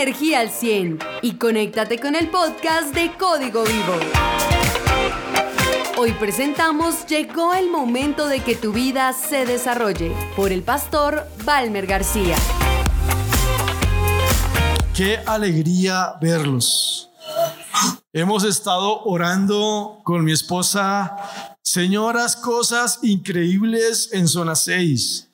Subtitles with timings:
[0.00, 3.96] energía al 100 y conéctate con el podcast de Código Vivo.
[5.98, 11.86] Hoy presentamos Llegó el momento de que tu vida se desarrolle por el pastor Balmer
[11.86, 12.36] García.
[14.94, 17.10] Qué alegría verlos.
[18.10, 21.14] Hemos estado orando con mi esposa,
[21.60, 25.28] señoras, cosas increíbles en zona 6.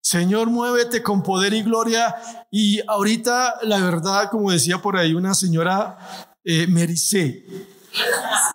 [0.00, 2.14] Señor, muévete con poder y gloria.
[2.54, 5.96] Y ahorita, la verdad, como decía por ahí una señora,
[6.44, 7.46] eh, mericé.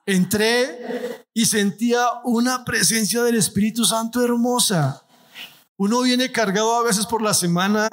[0.05, 5.03] Entré y sentía una presencia del Espíritu Santo hermosa.
[5.77, 7.89] Uno viene cargado a veces por la semana,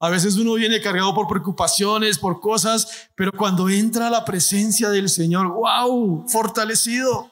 [0.00, 5.10] a veces uno viene cargado por preocupaciones, por cosas, pero cuando entra la presencia del
[5.10, 7.30] Señor, wow, fortalecido.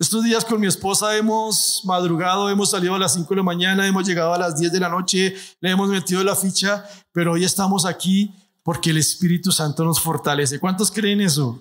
[0.00, 3.84] Estos días con mi esposa hemos madrugado, hemos salido a las 5 de la mañana,
[3.84, 7.42] hemos llegado a las 10 de la noche, le hemos metido la ficha, pero hoy
[7.42, 10.60] estamos aquí porque el Espíritu Santo nos fortalece.
[10.60, 11.60] ¿Cuántos creen eso?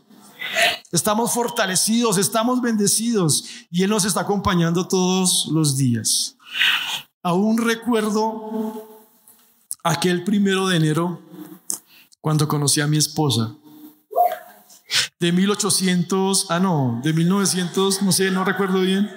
[0.91, 6.35] Estamos fortalecidos, estamos bendecidos y Él nos está acompañando todos los días.
[7.23, 9.01] Aún recuerdo
[9.83, 11.19] aquel primero de enero
[12.21, 13.55] cuando conocí a mi esposa
[15.19, 19.09] de 1800, ah no, de 1900, no sé, no recuerdo bien.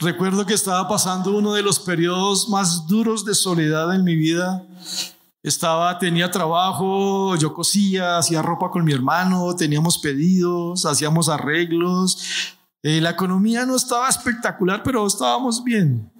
[0.00, 4.64] Recuerdo que estaba pasando uno de los periodos más duros de soledad en mi vida.
[5.42, 12.56] Estaba, tenía trabajo, yo cosía, hacía ropa con mi hermano, teníamos pedidos, hacíamos arreglos.
[12.82, 16.10] Eh, la economía no estaba espectacular, pero estábamos bien.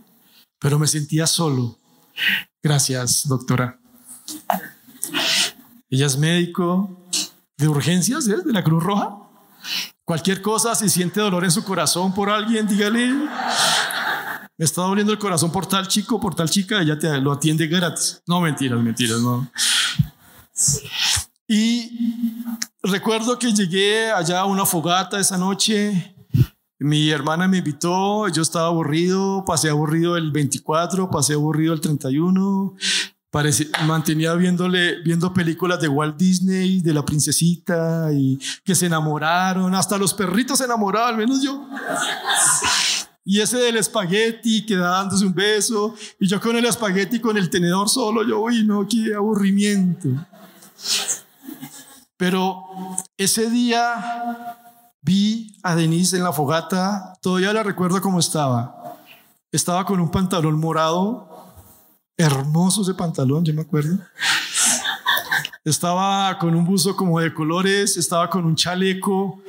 [0.58, 1.78] Pero me sentía solo.
[2.62, 3.80] Gracias, doctora.
[5.88, 6.99] Ella es médico,
[7.60, 8.38] de urgencias, ¿eh?
[8.44, 9.18] de la Cruz Roja.
[10.04, 13.12] Cualquier cosa, si siente dolor en su corazón por alguien, dígale,
[14.56, 17.66] me está doliendo el corazón por tal chico, por tal chica, ella te lo atiende
[17.66, 18.22] gratis.
[18.26, 19.48] No, mentiras, mentiras, no.
[21.46, 22.44] Y
[22.82, 26.16] recuerdo que llegué allá a una fogata esa noche.
[26.78, 32.74] Mi hermana me invitó, yo estaba aburrido, pasé aburrido el 24, pasé aburrido el 31,
[33.86, 39.96] mantenía viéndole, viendo películas de Walt Disney, de la princesita y que se enamoraron, hasta
[39.96, 41.66] los perritos se enamoraban, menos yo.
[43.24, 47.50] Y ese del espagueti, que dándose un beso, y yo con el espagueti con el
[47.50, 50.08] tenedor solo, yo, uy, no, qué aburrimiento.
[52.16, 52.64] Pero
[53.16, 54.56] ese día
[55.02, 58.98] vi a Denise en la fogata, todavía la recuerdo cómo estaba.
[59.52, 61.29] Estaba con un pantalón morado
[62.20, 63.98] hermoso ese pantalón, yo me acuerdo.
[65.64, 69.42] Estaba con un buzo como de colores, estaba con un chaleco.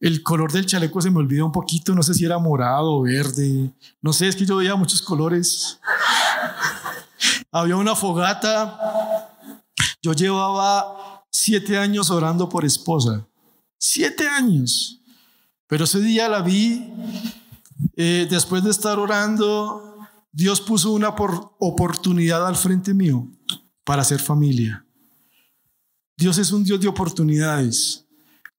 [0.00, 3.02] El color del chaleco se me olvidó un poquito, no sé si era morado o
[3.02, 5.78] verde, no sé, es que yo veía muchos colores.
[7.50, 9.34] Había una fogata.
[10.00, 13.26] Yo llevaba siete años orando por esposa,
[13.78, 15.00] siete años.
[15.66, 16.92] Pero ese día la vi,
[17.96, 19.87] eh, después de estar orando,
[20.38, 23.26] Dios puso una oportunidad al frente mío
[23.82, 24.86] para hacer familia.
[26.16, 28.06] Dios es un Dios de oportunidades.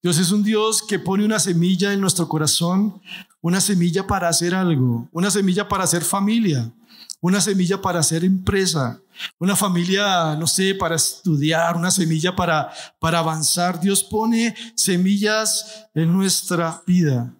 [0.02, 3.00] Dios es un Dios que pone una semilla en nuestro corazón,
[3.40, 6.70] una semilla para hacer algo, una semilla para hacer familia,
[7.18, 9.00] una semilla para hacer empresa,
[9.38, 13.80] una familia, no sé, para estudiar, una semilla para, para avanzar.
[13.80, 17.34] Dios pone semillas en nuestra vida.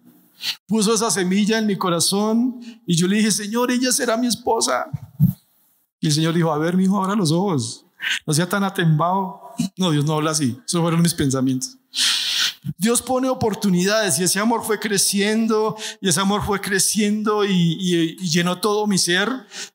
[0.67, 4.87] Puso esa semilla en mi corazón y yo le dije, Señor, ella será mi esposa.
[5.99, 7.85] Y el Señor dijo, a ver, mi hijo, abra los ojos.
[8.25, 9.53] No sea tan atembado.
[9.77, 10.57] No, Dios no habla así.
[10.65, 11.77] Esos fueron mis pensamientos.
[12.77, 18.17] Dios pone oportunidades y ese amor fue creciendo y ese amor fue creciendo y, y,
[18.29, 19.29] llenó todo mi ser.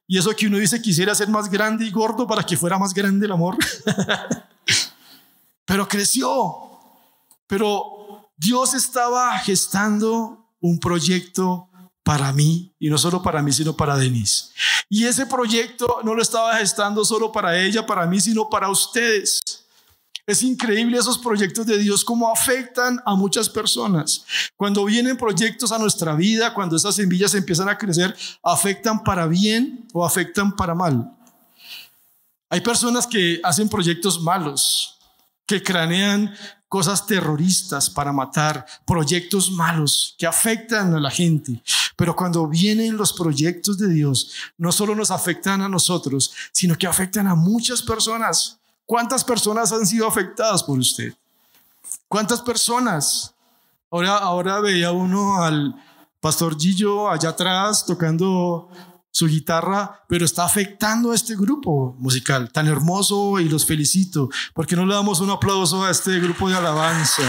[0.06, 2.94] Y eso que uno dice quisiera ser más grande y gordo para que fuera más
[2.94, 3.56] grande el amor.
[5.64, 6.54] Pero creció.
[7.48, 11.68] Pero Dios estaba gestando un proyecto
[12.02, 14.50] para mí, y no solo para mí, sino para Denise.
[14.88, 19.40] Y ese proyecto no lo estaba gestando solo para ella, para mí, sino para ustedes.
[20.26, 24.24] Es increíble esos proyectos de Dios, cómo afectan a muchas personas.
[24.56, 29.86] Cuando vienen proyectos a nuestra vida, cuando esas semillas empiezan a crecer, afectan para bien
[29.92, 31.12] o afectan para mal.
[32.50, 34.96] Hay personas que hacen proyectos malos,
[35.46, 36.34] que cranean
[36.68, 41.62] cosas terroristas para matar, proyectos malos que afectan a la gente.
[41.96, 46.86] Pero cuando vienen los proyectos de Dios, no solo nos afectan a nosotros, sino que
[46.86, 48.58] afectan a muchas personas.
[48.84, 51.14] ¿Cuántas personas han sido afectadas por usted?
[52.08, 53.32] ¿Cuántas personas?
[53.90, 55.74] Ahora, ahora veía uno al
[56.20, 58.68] pastor Gillo allá atrás tocando
[59.16, 64.28] su guitarra, pero está afectando a este grupo musical tan hermoso y los felicito.
[64.52, 67.22] porque no le damos un aplauso a este grupo de alabanza?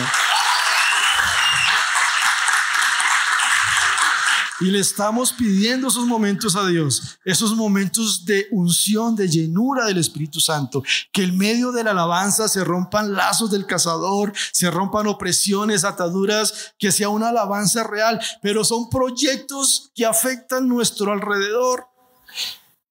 [4.59, 9.99] Y le estamos pidiendo esos momentos a Dios, esos momentos de unción, de llenura del
[9.99, 15.05] Espíritu Santo, que en medio de la alabanza se rompan lazos del cazador, se rompan
[15.05, 21.87] opresiones, ataduras, que sea una alabanza real, pero son proyectos que afectan nuestro alrededor.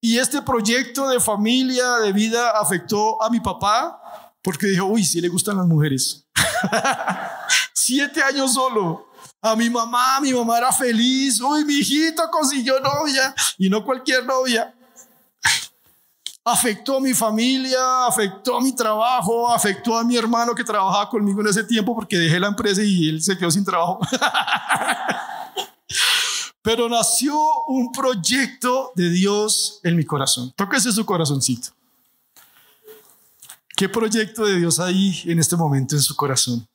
[0.01, 4.01] Y este proyecto de familia, de vida, afectó a mi papá,
[4.41, 6.29] porque dijo, uy, sí le gustan las mujeres.
[7.75, 9.07] Siete años solo
[9.47, 14.25] a mi mamá, mi mamá era feliz, uy, mi hijito consiguió novia y no cualquier
[14.25, 14.75] novia.
[16.45, 21.41] Afectó a mi familia, afectó a mi trabajo, afectó a mi hermano que trabajaba conmigo
[21.41, 23.99] en ese tiempo porque dejé la empresa y él se quedó sin trabajo.
[26.63, 27.37] Pero nació
[27.69, 30.53] un proyecto de Dios en mi corazón.
[30.57, 31.69] Tóquese su corazoncito.
[33.77, 36.67] ¿Qué proyecto de Dios hay en este momento en su corazón?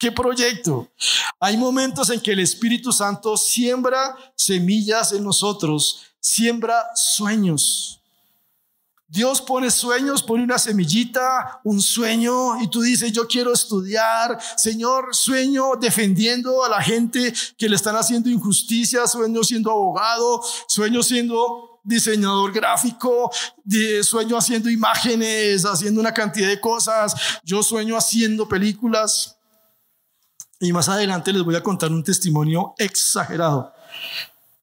[0.00, 0.90] ¿Qué proyecto?
[1.38, 8.00] Hay momentos en que el Espíritu Santo siembra semillas en nosotros, siembra sueños.
[9.06, 15.14] Dios pone sueños, pone una semillita, un sueño, y tú dices, yo quiero estudiar, Señor,
[15.14, 21.80] sueño defendiendo a la gente que le están haciendo injusticia, sueño siendo abogado, sueño siendo
[21.84, 23.30] diseñador gráfico,
[24.02, 27.14] sueño haciendo imágenes, haciendo una cantidad de cosas,
[27.44, 29.36] yo sueño haciendo películas.
[30.60, 33.72] Y más adelante les voy a contar un testimonio exagerado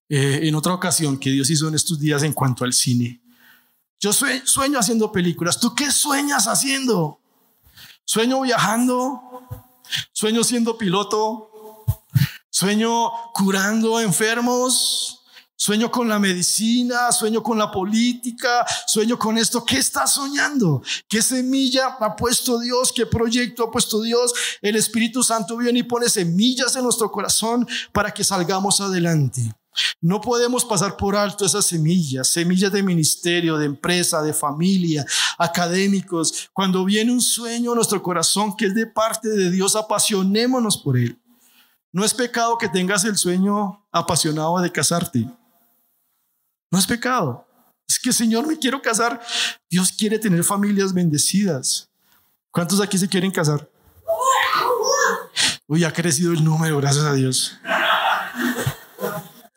[0.08, 3.20] eh, en otra ocasión que Dios hizo en estos días en cuanto al cine.
[4.00, 5.60] Yo sueño haciendo películas.
[5.60, 7.20] ¿Tú qué sueñas haciendo?
[8.06, 9.20] Sueño viajando,
[10.14, 11.50] sueño siendo piloto,
[12.50, 15.17] sueño curando enfermos,
[15.59, 19.65] Sueño con la medicina, sueño con la política, sueño con esto.
[19.65, 20.83] ¿Qué estás soñando?
[21.09, 22.94] ¿Qué semilla ha puesto Dios?
[22.95, 24.31] ¿Qué proyecto ha puesto Dios?
[24.62, 29.51] El Espíritu Santo viene y pone semillas en nuestro corazón para que salgamos adelante.
[30.00, 35.07] No podemos pasar por alto esas semillas, semillas de ministerio, de empresa, de familia,
[35.39, 36.50] académicos.
[36.53, 40.98] Cuando viene un sueño a nuestro corazón que es de parte de Dios, apasionémonos por
[40.98, 41.19] él.
[41.92, 45.27] No es pecado que tengas el sueño apasionado de casarte.
[46.69, 47.48] No es pecado.
[47.88, 49.22] Es que, Señor, me quiero casar.
[49.69, 51.90] Dios quiere tener familias bendecidas.
[52.52, 53.69] ¿Cuántos aquí se quieren casar?
[55.68, 57.58] Uy, ha crecido el número, gracias a Dios.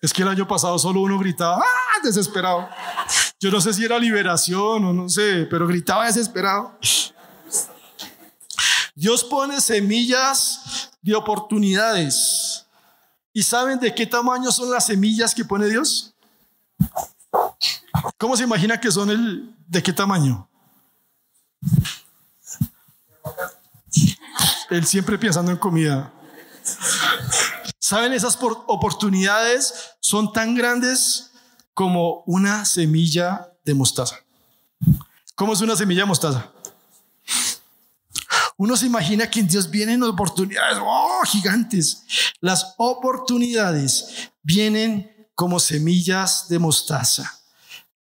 [0.03, 2.01] Es que el año pasado solo uno gritaba, ¡ah!
[2.03, 2.69] Desesperado.
[3.39, 6.79] Yo no sé si era liberación o no sé, pero gritaba desesperado.
[8.95, 12.67] Dios pone semillas de oportunidades.
[13.33, 16.15] ¿Y saben de qué tamaño son las semillas que pone Dios?
[18.19, 20.49] ¿Cómo se imagina que son el de qué tamaño?
[24.71, 26.13] Él siempre pensando en comida.
[27.79, 28.13] ¿Saben?
[28.13, 31.33] Esas oportunidades son tan grandes
[31.75, 34.17] como una semilla de mostaza.
[35.35, 36.53] ¿Cómo es una semilla de mostaza?
[38.57, 42.05] Uno se imagina que en Dios vienen oportunidades oh, gigantes.
[42.41, 47.41] Las oportunidades vienen como semillas de mostaza.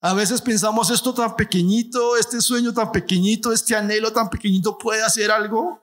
[0.02, 5.02] A veces pensamos esto tan pequeñito, este sueño tan pequeñito, este anhelo tan pequeñito puede
[5.02, 5.82] hacer algo.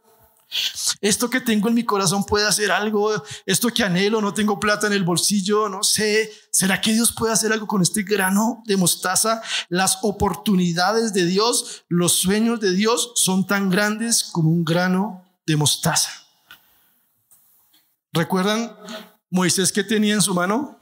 [1.02, 3.24] Esto que tengo en mi corazón puede hacer algo.
[3.48, 6.32] Esto que anhelo, no tengo plata en el bolsillo, no sé.
[6.52, 9.42] ¿Será que Dios puede hacer algo con este grano de mostaza?
[9.68, 15.56] Las oportunidades de Dios, los sueños de Dios son tan grandes como un grano de
[15.56, 16.12] mostaza.
[18.14, 18.78] ¿Recuerdan
[19.32, 20.78] Moisés que tenía en su mano?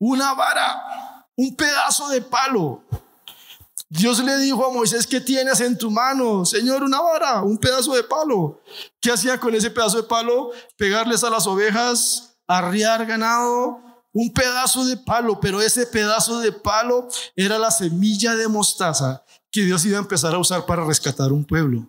[0.00, 2.82] Una vara, un pedazo de palo.
[3.88, 6.44] Dios le dijo a Moisés, ¿qué tienes en tu mano?
[6.44, 8.62] Señor, una vara, un pedazo de palo.
[9.00, 10.50] ¿Qué hacía con ese pedazo de palo?
[10.76, 13.80] Pegarles a las ovejas, arriar ganado,
[14.12, 19.62] un pedazo de palo, pero ese pedazo de palo era la semilla de mostaza que
[19.62, 21.86] Dios iba a empezar a usar para rescatar un pueblo.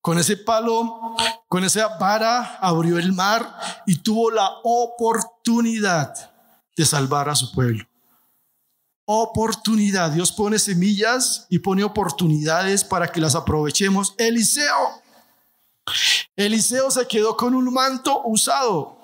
[0.00, 1.16] Con ese palo,
[1.48, 6.31] con esa vara, abrió el mar y tuvo la oportunidad
[6.76, 7.84] de salvar a su pueblo.
[9.04, 10.10] Oportunidad.
[10.10, 14.14] Dios pone semillas y pone oportunidades para que las aprovechemos.
[14.16, 15.02] Eliseo.
[16.36, 18.98] Eliseo se quedó con un manto usado.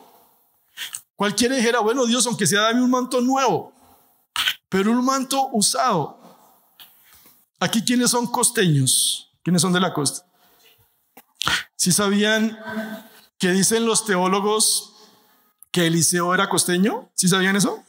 [1.16, 3.72] Cualquiera dijera, bueno Dios, aunque sea dame un manto nuevo,
[4.68, 6.16] pero un manto usado.
[7.58, 9.28] Aquí, ¿quiénes son costeños?
[9.42, 10.25] ¿Quiénes son de la costa?
[11.75, 12.56] Si sabían
[13.37, 14.88] que dicen los teólogos
[15.72, 17.10] que Eliseo era costeño?
[17.14, 17.82] ¿Sí sabían eso?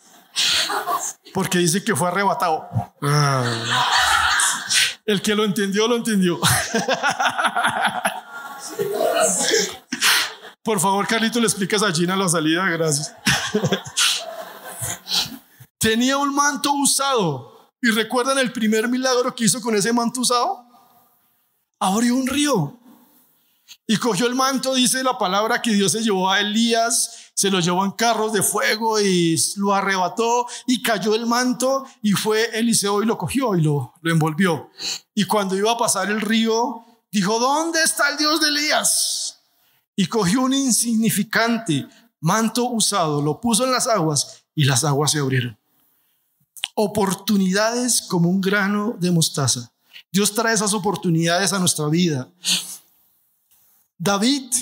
[1.33, 2.67] Porque dice que fue arrebatado.
[3.01, 3.43] Ah.
[5.05, 6.39] El que lo entendió, lo entendió.
[10.63, 12.69] Por favor, Carlito, le explicas a Gina la salida.
[12.69, 13.15] Gracias.
[15.79, 17.71] Tenía un manto usado.
[17.81, 20.65] ¿Y recuerdan el primer milagro que hizo con ese manto usado?
[21.79, 22.78] Abrió un río.
[23.88, 27.60] Y cogió el manto, dice la palabra que Dios se llevó a Elías, se lo
[27.60, 33.02] llevó en carros de fuego y lo arrebató y cayó el manto y fue Eliseo
[33.02, 34.70] y lo cogió y lo, lo envolvió.
[35.16, 39.40] Y cuando iba a pasar el río, dijo, ¿dónde está el Dios de Elías?
[39.96, 41.88] Y cogió un insignificante
[42.22, 45.58] manto usado, lo puso en las aguas y las aguas se abrieron.
[46.76, 49.72] Oportunidades como un grano de mostaza.
[50.12, 52.30] Dios trae esas oportunidades a nuestra vida.
[54.01, 54.53] David,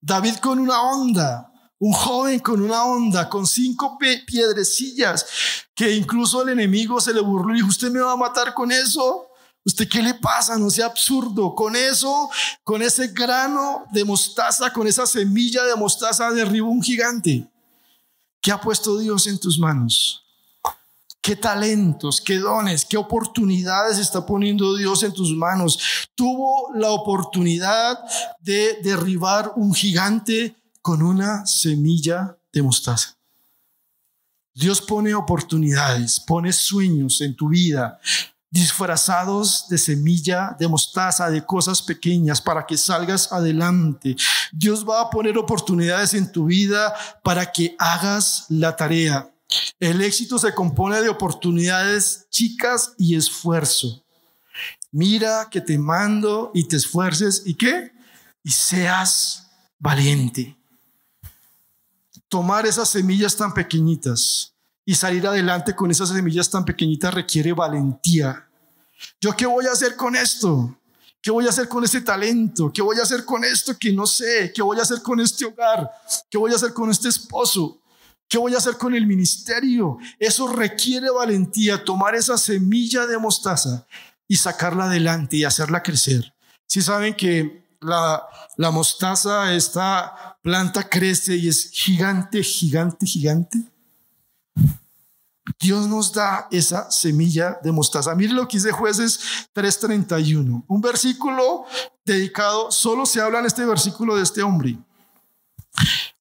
[0.00, 5.26] David con una onda, un joven con una onda, con cinco piedrecillas,
[5.74, 8.70] que incluso el enemigo se le burló y dijo, usted me va a matar con
[8.70, 9.26] eso.
[9.64, 10.56] ¿Usted qué le pasa?
[10.56, 11.52] No sea absurdo.
[11.56, 12.30] Con eso,
[12.62, 17.50] con ese grano de mostaza, con esa semilla de mostaza, derribó un gigante.
[18.40, 20.25] ¿Qué ha puesto Dios en tus manos?
[21.26, 25.76] Qué talentos, qué dones, qué oportunidades está poniendo Dios en tus manos.
[26.14, 27.98] Tuvo la oportunidad
[28.38, 33.18] de derribar un gigante con una semilla de mostaza.
[34.54, 37.98] Dios pone oportunidades, pone sueños en tu vida,
[38.48, 44.14] disfrazados de semilla de mostaza, de cosas pequeñas, para que salgas adelante.
[44.52, 49.28] Dios va a poner oportunidades en tu vida para que hagas la tarea.
[49.78, 54.04] El éxito se compone de oportunidades chicas y esfuerzo.
[54.90, 57.92] Mira que te mando y te esfuerces y qué?
[58.42, 59.48] Y seas
[59.78, 60.56] valiente.
[62.28, 68.48] Tomar esas semillas tan pequeñitas y salir adelante con esas semillas tan pequeñitas requiere valentía.
[69.20, 70.78] ¿Yo qué voy a hacer con esto?
[71.20, 72.72] ¿Qué voy a hacer con este talento?
[72.72, 74.52] ¿Qué voy a hacer con esto que no sé?
[74.54, 75.90] ¿Qué voy a hacer con este hogar?
[76.30, 77.80] ¿Qué voy a hacer con este esposo?
[78.28, 79.98] ¿Qué voy a hacer con el ministerio?
[80.18, 83.86] Eso requiere valentía, tomar esa semilla de mostaza
[84.26, 86.34] y sacarla adelante y hacerla crecer.
[86.66, 88.22] Si saben que la,
[88.56, 93.58] la mostaza, esta planta crece y es gigante, gigante, gigante.
[95.60, 98.14] Dios nos da esa semilla de mostaza.
[98.14, 99.20] Mire lo que dice jueces
[99.54, 101.64] 3:31, un versículo
[102.04, 104.76] dedicado, solo se habla en este versículo de este hombre.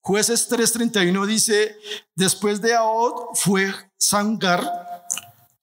[0.08, 1.76] Jueces 3:31 dice,
[2.14, 4.62] después de Ahod fue Sangar.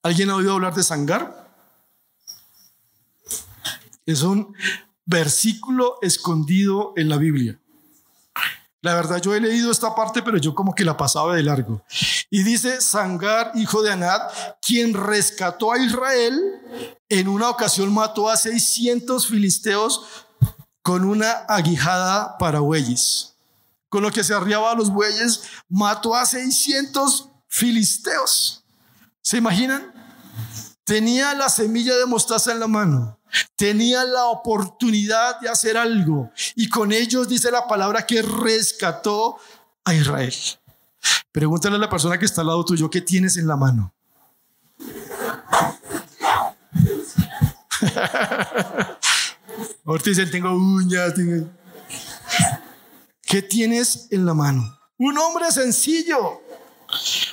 [0.03, 1.49] ¿Alguien ha oído hablar de Sangar?
[4.05, 4.53] Es un
[5.05, 7.61] versículo escondido en la Biblia.
[8.81, 11.85] La verdad, yo he leído esta parte, pero yo como que la pasaba de largo.
[12.29, 14.23] Y dice Sangar, hijo de Anad,
[14.61, 16.37] quien rescató a Israel,
[17.09, 20.05] en una ocasión mató a 600 filisteos
[20.83, 23.32] con una aguijada para bueyes
[23.93, 28.65] con lo que se arriaba a los bueyes, mató a 600 filisteos.
[29.21, 29.93] ¿Se imaginan?
[30.83, 33.21] Tenía la semilla de mostaza en la mano.
[33.55, 36.33] Tenía la oportunidad de hacer algo.
[36.57, 39.37] Y con ellos dice la palabra que rescató
[39.85, 40.33] a Israel.
[41.31, 43.93] Pregúntale a la persona que está al lado tuyo, ¿qué tienes en la mano?
[49.85, 51.13] Ahorita dicen, tengo uñas.
[53.33, 54.79] ¿Qué tienes en la mano?
[54.99, 56.43] Un hombre sencillo.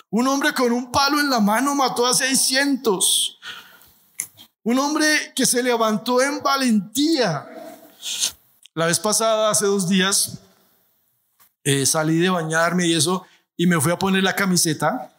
[0.10, 3.38] Un hombre con un palo en la mano mató a 600.
[4.64, 7.46] Un hombre que se levantó en valentía.
[8.74, 10.40] La vez pasada, hace dos días,
[11.66, 13.26] eh, salí de bañarme y eso,
[13.58, 15.12] y me fui a poner la camiseta.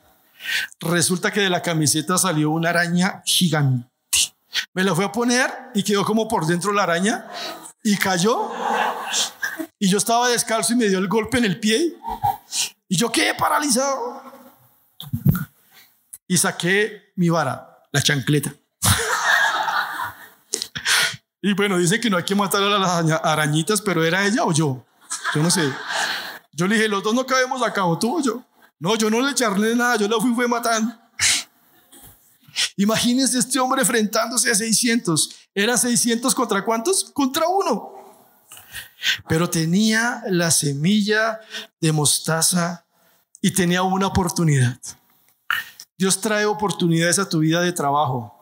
[0.80, 3.86] Resulta que de la camiseta salió una araña gigante.
[4.72, 7.28] Me la fui a poner y quedó como por dentro la araña
[7.82, 8.50] y cayó
[9.78, 11.96] y yo estaba descalzo y me dio el golpe en el pie.
[12.88, 14.22] Y yo quedé paralizado.
[16.26, 18.54] Y saqué mi vara, la chancleta.
[21.42, 24.52] y bueno, dice que no hay que matar a las arañitas, pero era ella o
[24.52, 24.84] yo.
[25.34, 25.72] Yo no sé.
[26.52, 28.44] Yo le dije, los dos no cabemos acá, o tú o yo.
[28.78, 30.94] No, yo no le charlé nada, yo la fui, fue matando.
[32.76, 35.30] Imagínense este hombre enfrentándose a 600.
[35.54, 37.10] ¿Era 600 contra cuántos?
[37.12, 37.99] Contra uno
[39.28, 41.40] pero tenía la semilla
[41.80, 42.84] de mostaza
[43.40, 44.78] y tenía una oportunidad.
[45.96, 48.36] Dios trae oportunidades a tu vida de trabajo.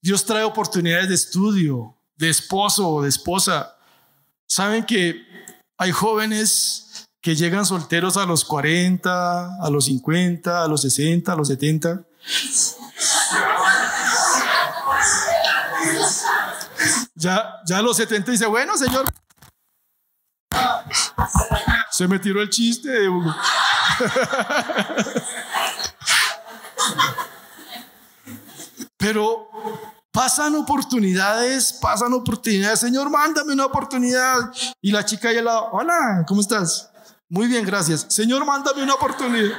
[0.00, 3.76] Dios trae oportunidades de estudio, de esposo o de esposa.
[4.46, 5.22] Saben que
[5.76, 11.36] hay jóvenes que llegan solteros a los 40, a los 50, a los 60, a
[11.36, 12.02] los 70.
[17.14, 19.04] Ya, ya a los 70 dice, bueno, señor.
[21.90, 23.34] Se me tiró el chiste Hugo.
[28.96, 29.48] Pero
[30.12, 32.80] pasan oportunidades, pasan oportunidades.
[32.80, 34.52] Señor, mándame una oportunidad.
[34.80, 36.90] Y la chica ahí al lado, hola, ¿cómo estás?
[37.28, 38.06] Muy bien, gracias.
[38.08, 39.56] Señor, mándame una oportunidad.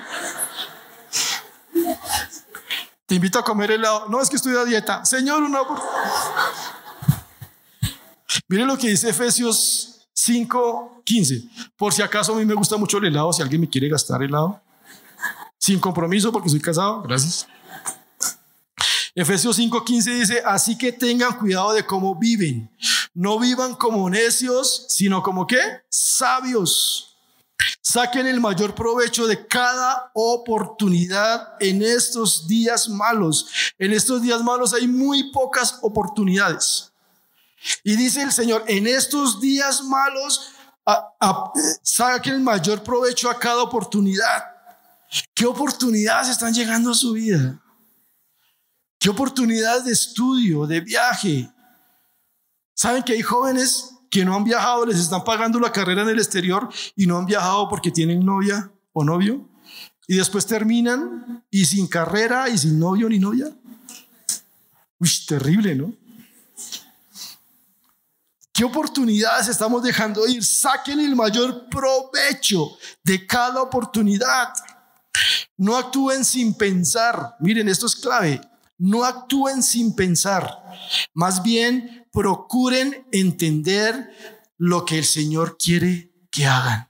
[3.05, 4.07] Te invito a comer helado.
[4.09, 5.05] No, es que estoy a dieta.
[5.05, 5.93] Señor, una oportunidad.
[8.47, 11.43] Mire lo que dice Efesios 5, 15.
[11.77, 14.21] Por si acaso a mí me gusta mucho el helado, si alguien me quiere gastar
[14.21, 14.61] helado.
[15.57, 17.01] Sin compromiso porque soy casado.
[17.03, 17.47] Gracias.
[19.15, 22.69] Efesios 5:15 dice, así que tengan cuidado de cómo viven.
[23.13, 25.59] No vivan como necios, sino como qué?
[25.89, 27.17] Sabios.
[27.81, 33.47] Saquen el mayor provecho de cada oportunidad en estos días malos.
[33.77, 36.88] En estos días malos hay muy pocas oportunidades.
[37.83, 40.51] Y dice el Señor, en estos días malos,
[41.83, 44.45] saquen el mayor provecho a cada oportunidad.
[45.33, 47.61] ¿Qué oportunidades están llegando a su vida?
[48.99, 51.49] ¿Qué oportunidades de estudio, de viaje?
[52.73, 56.19] ¿Saben que hay jóvenes que no han viajado, les están pagando la carrera en el
[56.19, 59.47] exterior y no han viajado porque tienen novia o novio?
[60.07, 63.51] Y después terminan y sin carrera y sin novio ni novia.
[64.99, 65.93] Uy, terrible, ¿no?
[68.59, 70.43] ¿Qué oportunidades estamos dejando ir?
[70.43, 74.49] Saquen el mayor provecho de cada oportunidad.
[75.55, 77.37] No actúen sin pensar.
[77.39, 78.41] Miren, esto es clave.
[78.77, 80.61] No actúen sin pensar.
[81.13, 84.09] Más bien, procuren entender
[84.57, 86.89] lo que el Señor quiere que hagan.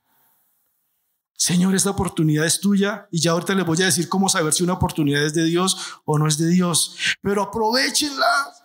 [1.38, 4.64] Señor, esta oportunidad es tuya y ya ahorita les voy a decir cómo saber si
[4.64, 6.96] una oportunidad es de Dios o no es de Dios.
[7.22, 8.56] Pero aprovechenla.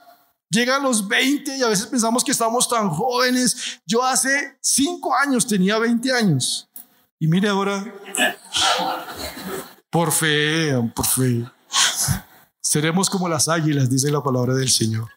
[0.55, 3.81] Llega a los 20 y a veces pensamos que estamos tan jóvenes.
[3.85, 6.69] Yo hace 5 años tenía 20 años.
[7.19, 7.85] Y mire ahora,
[9.91, 11.45] por fe, por fe.
[12.61, 15.09] Seremos como las águilas, dice la palabra del Señor.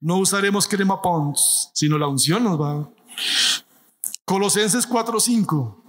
[0.00, 2.88] No usaremos crema pons, sino la unción nos va.
[4.24, 5.83] Colosenses 4:5.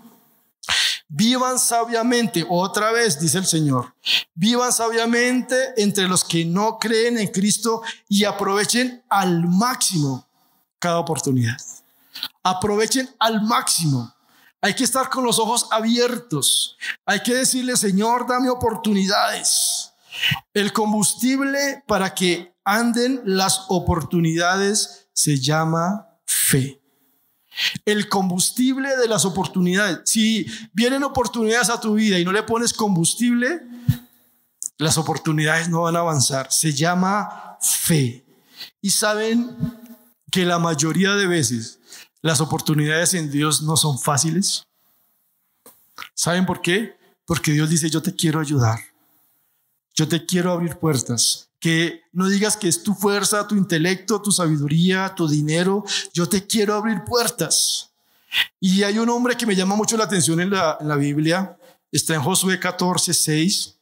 [1.18, 3.96] Vivan sabiamente, otra vez dice el Señor,
[4.34, 10.28] vivan sabiamente entre los que no creen en Cristo y aprovechen al máximo
[10.78, 11.56] cada oportunidad.
[12.44, 14.14] Aprovechen al máximo.
[14.60, 16.76] Hay que estar con los ojos abiertos.
[17.06, 19.94] Hay que decirle, Señor, dame oportunidades.
[20.54, 26.82] El combustible para que anden las oportunidades se llama fe
[27.86, 30.02] el combustible de las oportunidades.
[30.06, 33.62] Si vienen oportunidades a tu vida y no le pones combustible,
[34.78, 36.52] las oportunidades no van a avanzar.
[36.52, 38.26] Se llama fe.
[38.82, 39.56] Y saben
[40.32, 41.80] que la mayoría de veces
[42.22, 44.64] las oportunidades en Dios no son fáciles.
[46.14, 46.98] ¿Saben por qué?
[47.26, 48.80] Porque Dios dice, yo te quiero ayudar.
[49.94, 54.32] Yo te quiero abrir puertas que no digas que es tu fuerza, tu intelecto, tu
[54.32, 55.84] sabiduría, tu dinero.
[56.14, 57.90] Yo te quiero abrir puertas.
[58.60, 61.58] Y hay un hombre que me llama mucho la atención en la, Biblia.
[61.92, 63.78] Está en Josué 14, 6.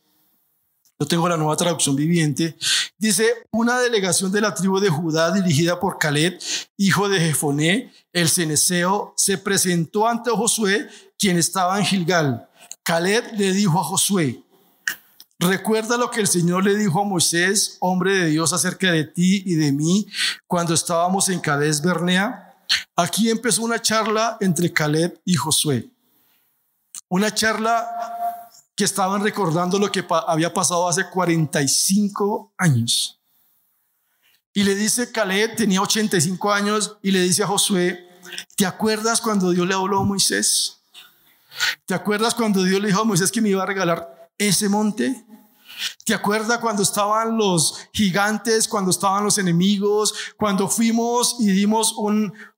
[0.98, 2.56] Yo tengo la nueva traducción viviente.
[2.98, 6.40] Dice, una delegación de la tribu de Judá dirigida por Caleb,
[6.78, 10.88] hijo de Jefoné, el ceneseo, se presentó ante Josué,
[11.20, 12.48] quien estaba en Gilgal.
[12.82, 14.42] Caleb le dijo a Josué,
[15.44, 19.44] Recuerda lo que el Señor le dijo a Moisés, hombre de Dios, acerca de ti
[19.46, 20.08] y de mí
[20.48, 22.56] cuando estábamos en Cades Bernea.
[22.96, 25.90] Aquí empezó una charla entre Caleb y Josué.
[27.10, 27.86] Una charla
[28.74, 33.20] que estaban recordando lo que había pasado hace 45 años.
[34.54, 38.08] Y le dice Caleb, tenía 85 años, y le dice a Josué,
[38.56, 40.78] ¿te acuerdas cuando Dios le habló a Moisés?
[41.86, 45.26] ¿Te acuerdas cuando Dios le dijo a Moisés que me iba a regalar ese monte?
[46.06, 51.96] ¿Te acuerdas cuando estaban los gigantes, cuando estaban los enemigos, cuando fuimos y dimos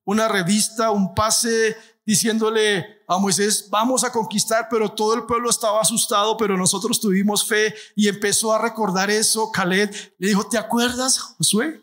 [0.04, 1.76] una revista, un pase
[2.06, 7.48] diciéndole a Moisés, vamos a conquistar, pero todo el pueblo estaba asustado, pero nosotros tuvimos
[7.48, 9.52] fe y empezó a recordar eso.
[9.52, 11.82] Caleb le dijo, ¿te acuerdas, Josué?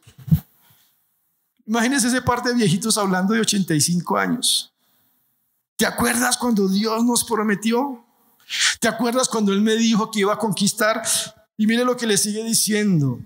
[1.67, 4.73] Imagínense ese par de viejitos hablando de 85 años.
[5.77, 8.02] ¿Te acuerdas cuando Dios nos prometió?
[8.81, 11.03] ¿Te acuerdas cuando Él me dijo que iba a conquistar?
[11.57, 13.21] Y mire lo que le sigue diciendo.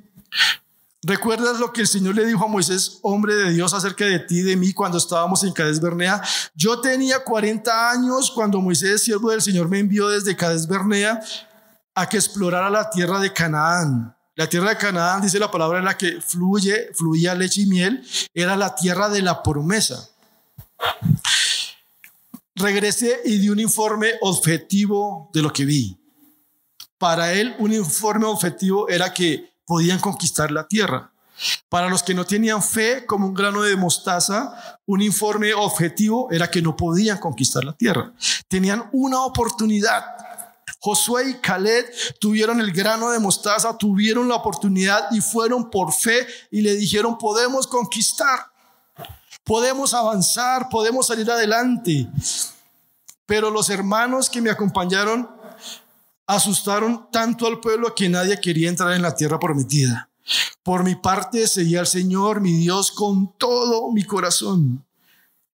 [1.03, 4.43] ¿Recuerdas lo que el Señor le dijo a Moisés, hombre de Dios, acerca de ti
[4.43, 6.21] de mí cuando estábamos en Cades Bernea?
[6.55, 11.21] Yo tenía 40 años cuando Moisés, siervo del Señor, me envió desde Cades Bernea
[11.95, 14.17] a que explorara la tierra de Canaán.
[14.35, 18.05] La tierra de Canaán, dice la palabra, en la que fluye, fluía leche y miel,
[18.35, 20.11] era la tierra de la promesa.
[22.59, 26.01] Regresé y di un informe objetivo de lo que vi.
[26.97, 31.13] Para él, un informe objetivo era que podían conquistar la tierra.
[31.69, 36.51] Para los que no tenían fe como un grano de mostaza, un informe objetivo era
[36.51, 38.15] que no podían conquistar la tierra.
[38.49, 40.03] Tenían una oportunidad.
[40.81, 41.85] Josué y Caleb
[42.19, 47.19] tuvieron el grano de mostaza, tuvieron la oportunidad y fueron por fe y le dijeron,
[47.19, 48.51] podemos conquistar,
[49.47, 52.09] podemos avanzar, podemos salir adelante.
[53.25, 55.31] Pero los hermanos que me acompañaron
[56.27, 60.11] asustaron tanto al pueblo que nadie quería entrar en la tierra prometida.
[60.65, 64.85] Por mi parte, seguía al Señor, mi Dios, con todo mi corazón.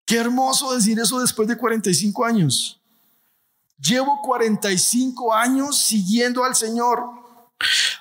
[0.06, 2.80] Qué hermoso decir eso después de 45 años.
[3.78, 7.04] Llevo 45 años siguiendo al Señor.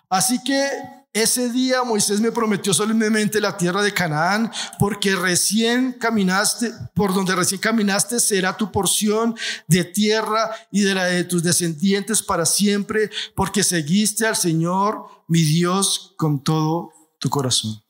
[0.10, 0.69] Así que
[1.13, 7.36] ese día Moisés me prometió solemnemente la tierra de Canaán, porque recién caminaste, por donde
[7.36, 9.36] recién caminaste será tu porción
[9.67, 15.41] de tierra y de la de tus descendientes para siempre, porque seguiste al Señor, mi
[15.41, 17.84] Dios, con todo tu corazón.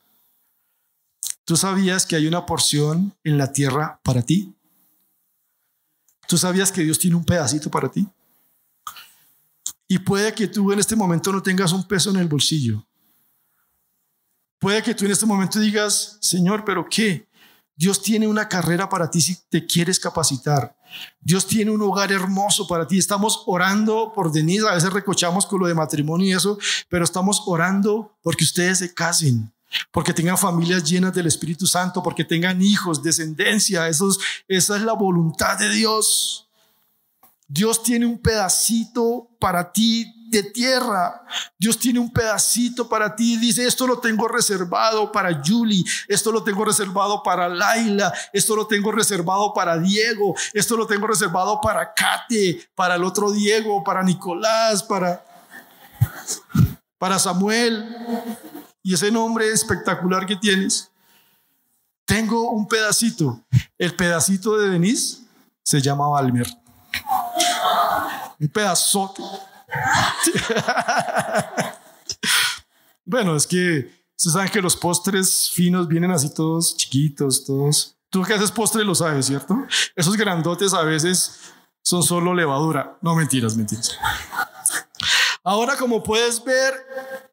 [1.46, 4.56] ¿Tú sabías que hay una porción en la tierra para ti?
[6.28, 8.08] ¿Tú sabías que Dios tiene un pedacito para ti?
[9.88, 12.84] Y puede que tú en este momento no tengas un peso en el bolsillo
[14.62, 17.28] Puede que tú en este momento digas, Señor, pero ¿qué?
[17.76, 20.78] Dios tiene una carrera para ti si te quieres capacitar.
[21.20, 23.00] Dios tiene un hogar hermoso para ti.
[23.00, 24.70] Estamos orando por Denise.
[24.70, 28.94] A veces recochamos con lo de matrimonio y eso, pero estamos orando porque ustedes se
[28.94, 29.52] casen,
[29.92, 33.88] porque tengan familias llenas del Espíritu Santo, porque tengan hijos, descendencia.
[33.88, 34.16] Eso
[34.48, 36.50] esa es la voluntad de Dios.
[37.48, 41.24] Dios tiene un pedacito para ti de tierra.
[41.60, 43.38] Dios tiene un pedacito para ti.
[43.38, 48.66] Dice, esto lo tengo reservado para Julie, esto lo tengo reservado para Laila, esto lo
[48.66, 54.02] tengo reservado para Diego, esto lo tengo reservado para Kate, para el otro Diego, para
[54.02, 55.24] Nicolás, para,
[56.98, 57.94] para Samuel.
[58.82, 60.90] Y ese nombre espectacular que tienes.
[62.06, 63.42] Tengo un pedacito.
[63.78, 65.20] El pedacito de Denise
[65.62, 66.48] se llama Valmer.
[68.40, 69.22] Un pedazote.
[73.06, 77.98] bueno, es que ustedes saben que los postres finos vienen así todos chiquitos, todos.
[78.10, 79.58] Tú que haces postre lo sabes, ¿cierto?
[79.96, 81.40] Esos grandotes a veces
[81.82, 82.98] son solo levadura.
[83.02, 83.98] No, mentiras, mentiras.
[85.44, 86.74] Ahora, como puedes ver,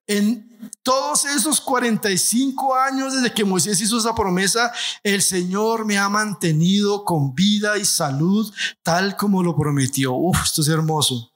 [0.06, 0.48] en
[0.82, 4.72] todos esos 45 años desde que Moisés hizo esa promesa,
[5.02, 8.50] el Señor me ha mantenido con vida y salud
[8.82, 10.14] tal como lo prometió.
[10.14, 11.30] Uf, esto es hermoso.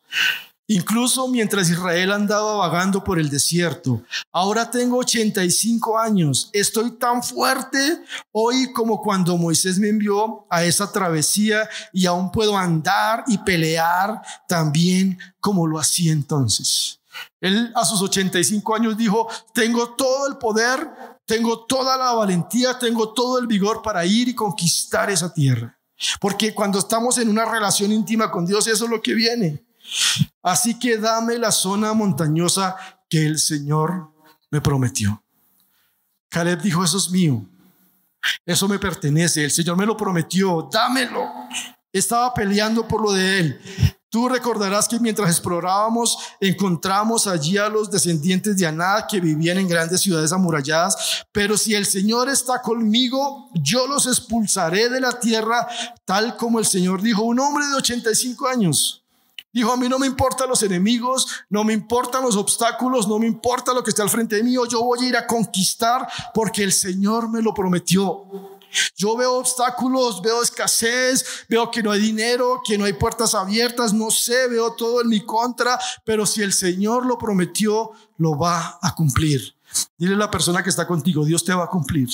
[0.73, 4.01] Incluso mientras Israel andaba vagando por el desierto.
[4.33, 6.49] Ahora tengo 85 años.
[6.51, 12.57] Estoy tan fuerte hoy como cuando Moisés me envió a esa travesía y aún puedo
[12.57, 17.01] andar y pelear también como lo hacía entonces.
[17.39, 20.89] Él a sus 85 años dijo, tengo todo el poder,
[21.27, 25.79] tengo toda la valentía, tengo todo el vigor para ir y conquistar esa tierra.
[26.19, 29.63] Porque cuando estamos en una relación íntima con Dios, eso es lo que viene.
[30.43, 32.77] Así que dame la zona montañosa
[33.09, 34.11] que el Señor
[34.51, 35.23] me prometió.
[36.29, 37.45] Caleb dijo, eso es mío.
[38.47, 39.45] Eso me pertenece.
[39.45, 40.69] El Señor me lo prometió.
[40.73, 41.29] Dámelo.
[41.93, 43.61] Estaba peleando por lo de él.
[44.13, 49.67] Tú recordarás que mientras explorábamos encontramos allí a los descendientes de Aná que vivían en
[49.67, 55.67] grandes ciudades amuralladas, pero si el Señor está conmigo, yo los expulsaré de la tierra,
[56.05, 59.02] tal como el Señor dijo, un hombre de 85 años.
[59.53, 63.27] Dijo, a mí no me importan los enemigos, no me importan los obstáculos, no me
[63.27, 66.63] importa lo que esté al frente de mí, yo voy a ir a conquistar porque
[66.63, 68.25] el Señor me lo prometió.
[68.97, 73.93] Yo veo obstáculos, veo escasez, veo que no hay dinero, que no hay puertas abiertas,
[73.93, 78.79] no sé, veo todo en mi contra, pero si el Señor lo prometió, lo va
[78.81, 79.55] a cumplir.
[79.99, 82.09] Dile a la persona que está contigo, Dios te va a cumplir.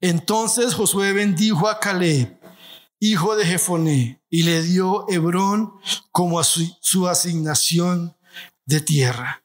[0.00, 2.36] Entonces Josué bendijo a Caleb
[2.98, 5.72] hijo de Jefoné, y le dio Hebrón
[6.12, 8.16] como a su, asignación
[8.64, 9.42] de tierra.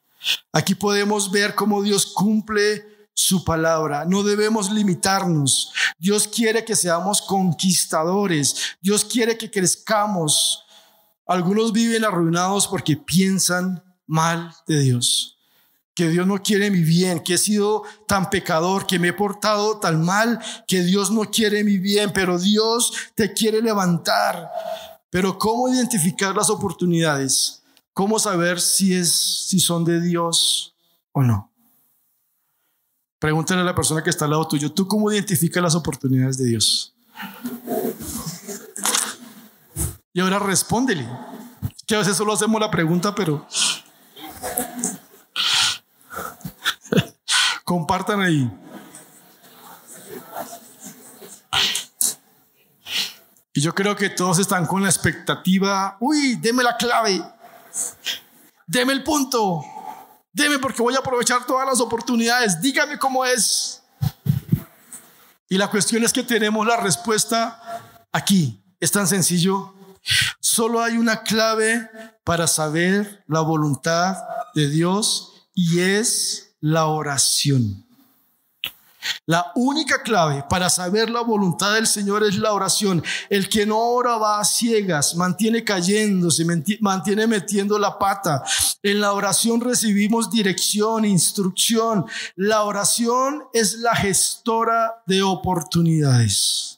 [0.52, 2.84] Aquí podemos ver cómo Dios cumple
[3.14, 4.04] su palabra.
[4.04, 5.72] No debemos limitarnos.
[5.98, 8.76] Dios quiere que seamos conquistadores.
[8.80, 10.64] Dios quiere que crezcamos.
[11.26, 15.38] Algunos viven arruinados porque piensan mal de Dios.
[15.94, 19.78] Que Dios no quiere mi bien, que he sido tan pecador, que me he portado
[19.78, 24.50] tan mal, que Dios no quiere mi bien, pero Dios te quiere levantar.
[25.10, 27.62] Pero ¿cómo identificar las oportunidades?
[27.92, 30.74] ¿Cómo saber si, es, si son de Dios
[31.12, 31.52] o no?
[33.18, 36.46] Pregúntale a la persona que está al lado tuyo, ¿tú cómo identificas las oportunidades de
[36.46, 36.94] Dios?
[40.12, 41.08] Y ahora respóndele.
[41.86, 43.46] Que a veces solo hacemos la pregunta, pero
[47.64, 48.50] compartan ahí.
[53.54, 57.22] Y yo creo que todos están con la expectativa, uy, deme la clave,
[58.66, 59.62] deme el punto,
[60.32, 63.82] deme porque voy a aprovechar todas las oportunidades, dígame cómo es.
[65.48, 67.60] Y la cuestión es que tenemos la respuesta
[68.10, 68.58] aquí.
[68.80, 69.74] Es tan sencillo
[70.40, 71.88] Solo hay una clave
[72.24, 74.16] para saber la voluntad
[74.54, 77.84] de Dios y es la oración.
[79.26, 83.02] La única clave para saber la voluntad del Señor es la oración.
[83.28, 86.44] El que no ora va a ciegas, mantiene cayéndose,
[86.80, 88.42] mantiene metiendo la pata.
[88.82, 92.06] En la oración recibimos dirección, instrucción.
[92.36, 96.71] La oración es la gestora de oportunidades.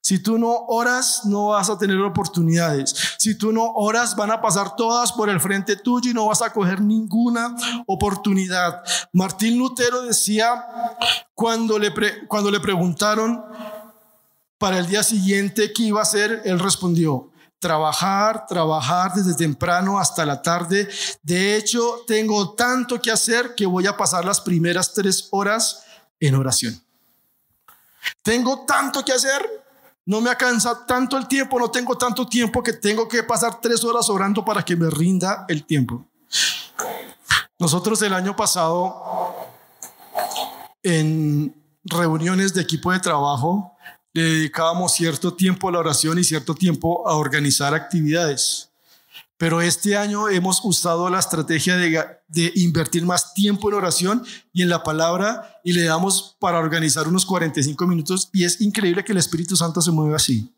[0.00, 2.94] Si tú no oras, no vas a tener oportunidades.
[3.18, 6.42] Si tú no oras, van a pasar todas por el frente tuyo y no vas
[6.42, 7.54] a coger ninguna
[7.86, 8.82] oportunidad.
[9.12, 10.64] Martín Lutero decía,
[11.34, 11.92] cuando le,
[12.26, 13.44] cuando le preguntaron
[14.58, 20.24] para el día siguiente qué iba a hacer, él respondió, trabajar, trabajar desde temprano hasta
[20.24, 20.88] la tarde.
[21.22, 25.84] De hecho, tengo tanto que hacer que voy a pasar las primeras tres horas
[26.20, 26.80] en oración.
[28.22, 29.67] Tengo tanto que hacer
[30.08, 33.84] no me alcanza tanto el tiempo, no tengo tanto tiempo que tengo que pasar tres
[33.84, 36.02] horas orando para que me rinda el tiempo.
[37.58, 39.36] Nosotros el año pasado,
[40.82, 43.76] en reuniones de equipo de trabajo,
[44.14, 48.67] le dedicábamos cierto tiempo a la oración y cierto tiempo a organizar actividades.
[49.38, 54.68] Pero este año hemos usado la estrategia de, invertir más tiempo en oración y en
[54.68, 59.18] la palabra y le damos para organizar unos 45 minutos y es increíble que el
[59.18, 60.52] Espíritu Santo se mueva así.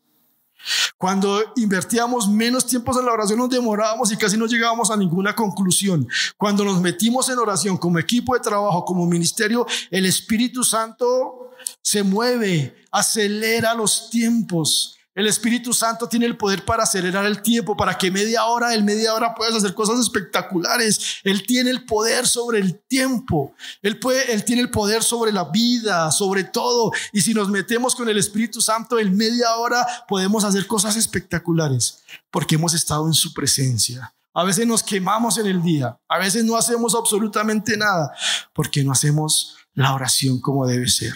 [0.97, 5.35] Cuando invertíamos menos tiempo en la oración nos demorábamos y casi no llegábamos a ninguna
[5.35, 6.07] conclusión.
[6.37, 12.03] Cuando nos metimos en oración como equipo de trabajo, como ministerio, el Espíritu Santo se
[12.03, 14.97] mueve, acelera los tiempos.
[15.13, 18.85] El Espíritu Santo tiene el poder para acelerar el tiempo, para que media hora, en
[18.85, 21.17] media hora puedas hacer cosas espectaculares.
[21.25, 23.53] Él tiene el poder sobre el tiempo.
[23.81, 26.91] Él, puede, él tiene el poder sobre la vida, sobre todo.
[27.11, 32.03] Y si nos metemos con el Espíritu Santo en media hora, podemos hacer cosas espectaculares,
[32.31, 34.13] porque hemos estado en su presencia.
[34.33, 38.13] A veces nos quemamos en el día, a veces no hacemos absolutamente nada,
[38.53, 41.13] porque no hacemos la oración como debe ser.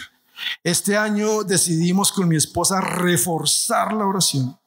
[0.62, 4.58] Este año decidimos con mi esposa reforzar la oración.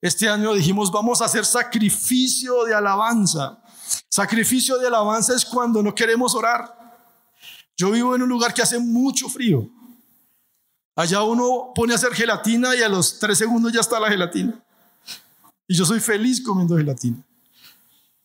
[0.00, 3.58] Este año dijimos, vamos a hacer sacrificio de alabanza.
[4.08, 6.74] Sacrificio de alabanza es cuando no queremos orar.
[7.76, 9.68] Yo vivo en un lugar que hace mucho frío.
[10.96, 14.60] Allá uno pone a hacer gelatina y a los tres segundos ya está la gelatina.
[15.66, 17.22] Y yo soy feliz comiendo gelatina.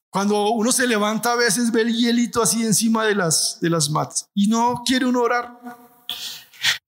[0.09, 3.89] Cuando uno se levanta a veces ve el hielito así encima de las, de las
[3.89, 5.59] matas y no quiere uno orar.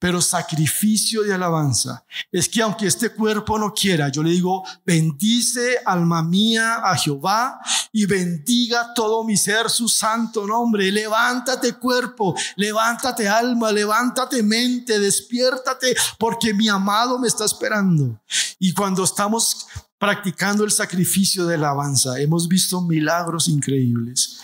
[0.06, 5.80] Pero sacrificio de alabanza es que aunque este cuerpo no quiera, yo le digo, bendice
[5.84, 7.60] alma mía a Jehová
[7.92, 10.92] y bendiga todo mi ser su santo nombre.
[10.92, 18.22] Levántate cuerpo, levántate alma, levántate mente, despiértate porque mi amado me está esperando.
[18.60, 19.66] Y cuando estamos
[19.98, 24.38] practicando el sacrificio de alabanza, hemos visto milagros increíbles.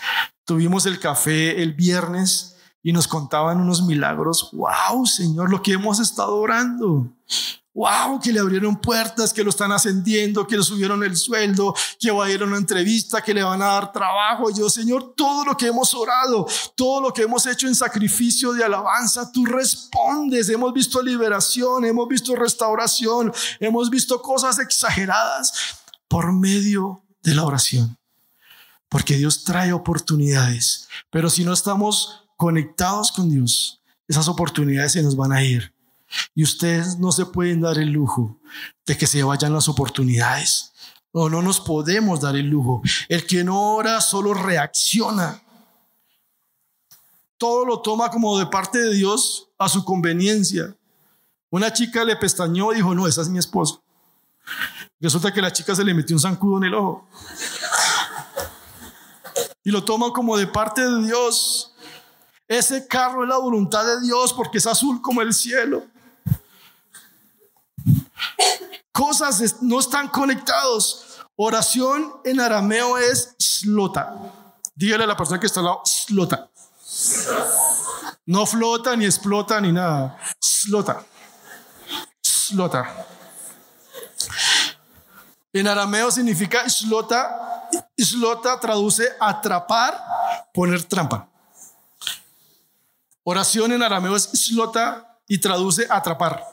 [0.44, 2.51] Tuvimos el café el viernes
[2.82, 4.50] y nos contaban unos milagros.
[4.52, 7.08] ¡Wow, Señor, lo que hemos estado orando!
[7.74, 8.20] ¡Wow!
[8.20, 12.26] Que le abrieron puertas, que lo están ascendiendo, que le subieron el sueldo, que va
[12.26, 14.50] a ir a una entrevista, que le van a dar trabajo.
[14.50, 18.64] yo, Señor, todo lo que hemos orado, todo lo que hemos hecho en sacrificio de
[18.64, 20.50] alabanza, tú respondes.
[20.50, 25.54] Hemos visto liberación, hemos visto restauración, hemos visto cosas exageradas
[26.08, 27.96] por medio de la oración.
[28.90, 30.88] Porque Dios trae oportunidades.
[31.08, 35.72] Pero si no estamos conectados con Dios, esas oportunidades se nos van a ir.
[36.34, 38.38] Y ustedes no se pueden dar el lujo
[38.84, 40.72] de que se vayan las oportunidades.
[41.12, 42.82] O no nos podemos dar el lujo.
[43.08, 45.42] El que no ora solo reacciona.
[47.38, 50.76] Todo lo toma como de parte de Dios a su conveniencia.
[51.50, 53.76] Una chica le pestañó y dijo, no, esa es mi esposa.
[55.00, 57.08] Resulta que la chica se le metió un zancudo en el ojo.
[59.64, 61.71] y lo toman como de parte de Dios.
[62.52, 65.86] Ese carro es la voluntad de Dios porque es azul como el cielo.
[68.92, 71.22] Cosas no están conectados.
[71.34, 74.14] Oración en arameo es slota.
[74.74, 76.50] Dígale a la persona que está al lado, slota.
[78.26, 80.18] No flota, ni explota, ni nada.
[80.38, 81.02] Slota.
[82.20, 83.06] Slota.
[85.54, 87.70] En arameo significa slota.
[87.96, 89.98] Slota traduce atrapar,
[90.52, 91.31] poner trampa.
[93.24, 96.44] Oración en arameo es slota y traduce atrapar,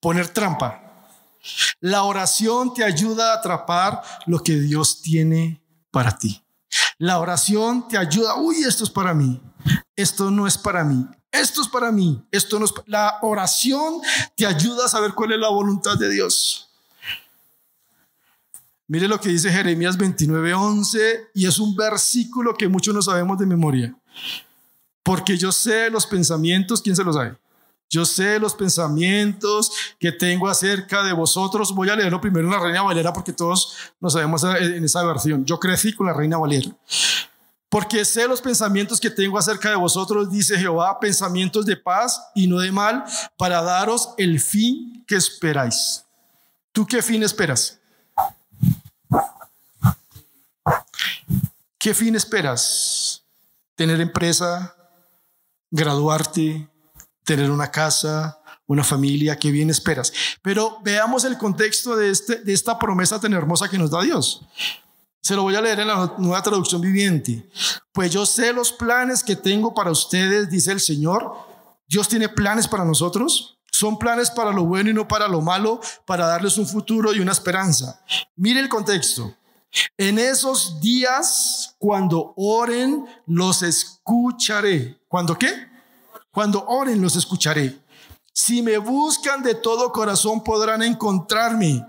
[0.00, 0.80] poner trampa.
[1.80, 6.42] La oración te ayuda a atrapar lo que Dios tiene para ti.
[6.98, 9.40] La oración te ayuda, uy, esto es para mí,
[9.94, 14.00] esto no es para mí, esto es para mí, esto no es La oración
[14.36, 16.70] te ayuda a saber cuál es la voluntad de Dios.
[18.88, 23.46] Mire lo que dice Jeremías 29:11 y es un versículo que muchos no sabemos de
[23.46, 23.96] memoria.
[25.02, 27.36] Porque yo sé los pensamientos, ¿quién se los sabe?
[27.92, 31.74] Yo sé los pensamientos que tengo acerca de vosotros.
[31.74, 35.44] Voy a leerlo primero en la Reina Valera porque todos lo sabemos en esa versión.
[35.44, 36.70] Yo crecí con la Reina Valera.
[37.68, 42.46] Porque sé los pensamientos que tengo acerca de vosotros, dice Jehová, pensamientos de paz y
[42.46, 43.04] no de mal,
[43.36, 46.04] para daros el fin que esperáis.
[46.72, 47.78] ¿Tú qué fin esperas?
[51.78, 53.22] ¿Qué fin esperas?
[53.74, 54.74] ¿Tener empresa?
[55.72, 56.68] ¿Graduarte?
[57.24, 60.12] tener una casa, una familia, qué bien esperas.
[60.42, 64.42] Pero veamos el contexto de, este, de esta promesa tan hermosa que nos da Dios.
[65.20, 67.48] Se lo voy a leer en la nueva traducción viviente.
[67.92, 71.32] Pues yo sé los planes que tengo para ustedes, dice el Señor.
[71.86, 73.58] Dios tiene planes para nosotros.
[73.70, 77.20] Son planes para lo bueno y no para lo malo, para darles un futuro y
[77.20, 78.04] una esperanza.
[78.36, 79.34] Mire el contexto.
[79.96, 85.00] En esos días, cuando oren, los escucharé.
[85.08, 85.68] ¿Cuándo qué?
[86.30, 87.78] Cuando oren los escucharé.
[88.32, 91.84] Si me buscan de todo corazón podrán encontrarme.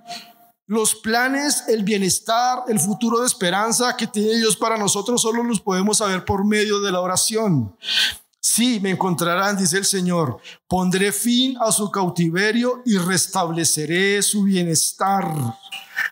[0.66, 5.60] Los planes, el bienestar, el futuro de esperanza que tiene Dios para nosotros solo los
[5.60, 7.76] podemos saber por medio de la oración.
[8.46, 10.38] Sí, me encontrarán, dice el Señor.
[10.68, 15.26] Pondré fin a su cautiverio y restableceré su bienestar.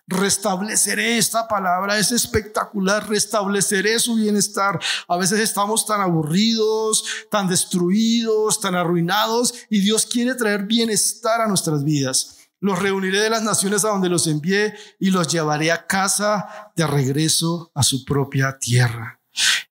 [0.08, 4.80] Restableceré esta palabra, es espectacular, restableceré su bienestar.
[5.10, 11.50] A veces estamos tan aburridos, tan destruidos, tan arruinados y Dios quiere traer bienestar a
[11.50, 12.38] nuestras vidas.
[12.62, 16.88] Los reuniré de las naciones a donde los envié y los llevaré a casa de
[16.88, 19.21] regreso a su propia tierra.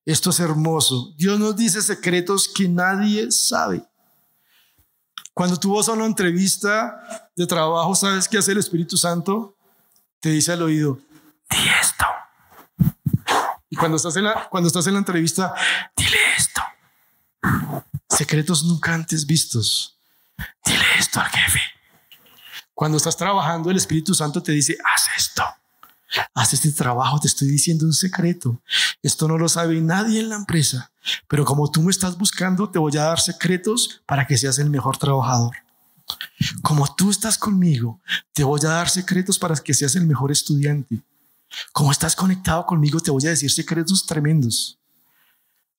[0.05, 1.13] Esto es hermoso.
[1.17, 3.83] Dios nos dice secretos que nadie sabe.
[5.33, 9.55] Cuando tú vas a una entrevista de trabajo, ¿sabes qué hace el Espíritu Santo?
[10.21, 10.99] te dice al oído,
[11.49, 12.05] di esto.
[13.69, 15.53] Y cuando estás en la, cuando estás en la entrevista,
[15.97, 16.61] dile esto.
[18.07, 19.97] Secretos nunca antes vistos.
[20.63, 21.59] Dile esto al jefe.
[22.73, 25.43] Cuando estás trabajando, el Espíritu Santo te dice, haz esto.
[26.33, 28.61] Haz este trabajo, te estoy diciendo un secreto.
[29.01, 30.91] Esto no lo sabe nadie en la empresa,
[31.27, 34.69] pero como tú me estás buscando, te voy a dar secretos para que seas el
[34.69, 35.55] mejor trabajador.
[36.61, 38.01] Como tú estás conmigo,
[38.33, 41.01] te voy a dar secretos para que seas el mejor estudiante.
[41.71, 44.79] Como estás conectado conmigo, te voy a decir secretos tremendos.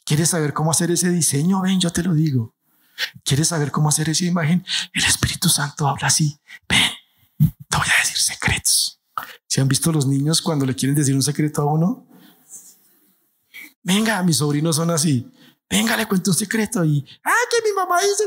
[0.05, 1.63] ¿Quieres saber cómo hacer ese diseño?
[1.63, 2.55] Ven, yo te lo digo.
[3.25, 4.65] ¿Quieres saber cómo hacer esa imagen?
[4.93, 6.39] El Espíritu Santo habla así.
[6.69, 6.91] Ven,
[7.69, 9.02] te voy a decir secretos.
[9.47, 12.07] ¿Se han visto los niños cuando le quieren decir un secreto a uno?
[13.83, 15.31] Venga, mis sobrinos son así.
[15.69, 18.25] Venga, le cuento un secreto y, ah, que mi mamá dice.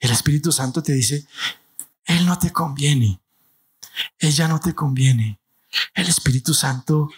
[0.00, 1.26] El Espíritu Santo te dice,
[2.06, 3.20] Él no te conviene,
[4.18, 5.38] ella no te conviene.
[5.94, 7.10] El Espíritu Santo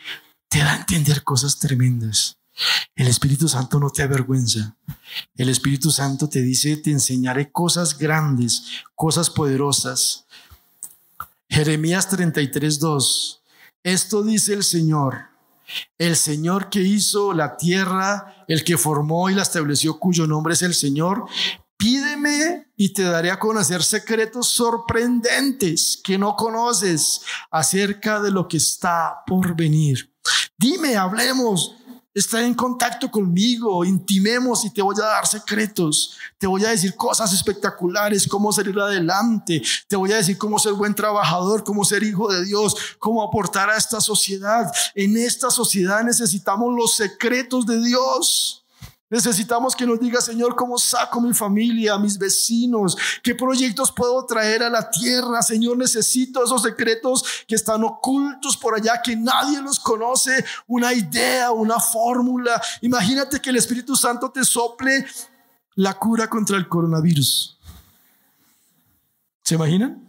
[0.49, 2.37] te da a entender cosas tremendas.
[2.95, 4.77] El Espíritu Santo no te avergüenza.
[5.37, 8.65] El Espíritu Santo te dice, te enseñaré cosas grandes,
[8.95, 10.27] cosas poderosas.
[11.49, 13.43] Jeremías 33, 2.
[13.83, 15.35] Esto dice el Señor
[15.99, 20.63] el Señor que hizo la tierra, el que formó y la estableció, cuyo nombre es
[20.63, 21.25] el Señor,
[21.77, 28.59] pídeme y te daré a conocer secretos sorprendentes que no conoces acerca de lo que
[28.59, 30.11] está por venir.
[30.57, 31.77] Dime, hablemos,
[32.15, 36.95] está en contacto conmigo, intimemos y te voy a dar secretos, te voy a decir
[36.95, 42.03] cosas espectaculares, cómo salir adelante, te voy a decir cómo ser buen trabajador, cómo ser
[42.05, 44.71] hijo de Dios, cómo aportar a esta sociedad.
[44.95, 48.64] En esta sociedad necesitamos los secretos de Dios.
[49.15, 54.65] Necesitamos que nos diga, Señor, cómo saco mi familia, mis vecinos, qué proyectos puedo traer
[54.65, 55.41] a la tierra.
[55.41, 61.53] Señor, necesito esos secretos que están ocultos por allá, que nadie los conoce, una idea,
[61.53, 62.61] una fórmula.
[62.81, 65.07] Imagínate que el Espíritu Santo te sople
[65.77, 67.57] la cura contra el coronavirus.
[69.45, 70.09] ¿Se imaginan?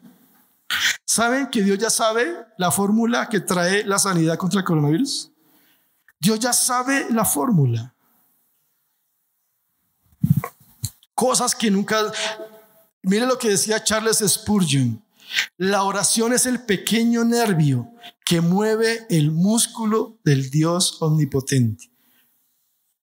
[1.06, 5.30] ¿Saben que Dios ya sabe la fórmula que trae la sanidad contra el coronavirus?
[6.20, 7.95] Dios ya sabe la fórmula.
[11.16, 12.12] Cosas que nunca...
[13.02, 15.04] Mire lo que decía Charles Spurgeon.
[15.58, 17.90] La oración es el pequeño nervio
[18.24, 21.92] que mueve el músculo del Dios omnipotente.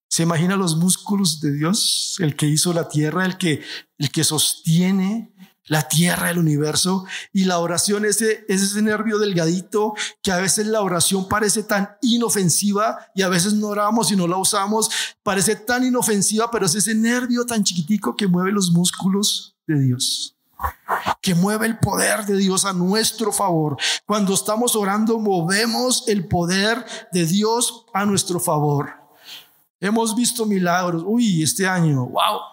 [0.09, 2.17] ¿Se imagina los músculos de Dios?
[2.19, 3.63] El que hizo la tierra, el que,
[3.97, 5.32] el que sostiene
[5.67, 7.05] la tierra, el universo.
[7.31, 11.89] Y la oración ese, es ese nervio delgadito que a veces la oración parece tan
[12.01, 14.89] inofensiva y a veces no oramos y no la usamos.
[15.23, 20.35] Parece tan inofensiva, pero es ese nervio tan chiquitico que mueve los músculos de Dios.
[21.21, 23.77] Que mueve el poder de Dios a nuestro favor.
[24.05, 28.91] Cuando estamos orando, movemos el poder de Dios a nuestro favor.
[29.81, 31.03] Hemos visto milagros.
[31.05, 32.52] Uy, este año, wow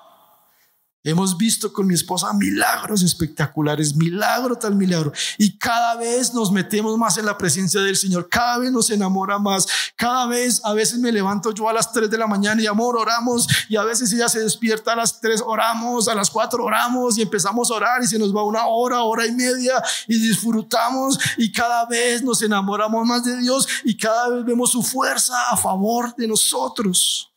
[1.03, 5.13] Hemos visto con mi esposa milagros espectaculares, milagro tal milagro.
[5.39, 9.39] Y cada vez nos metemos más en la presencia del Señor, cada vez nos enamora
[9.39, 12.67] más, cada vez, a veces me levanto yo a las 3 de la mañana y
[12.67, 16.63] amor, oramos, y a veces ella se despierta a las 3, oramos, a las 4
[16.63, 20.19] oramos y empezamos a orar y se nos va una hora, hora y media y
[20.19, 25.35] disfrutamos y cada vez nos enamoramos más de Dios y cada vez vemos su fuerza
[25.51, 27.30] a favor de nosotros.